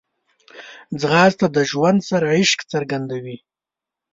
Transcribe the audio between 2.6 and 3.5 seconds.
څرګندوي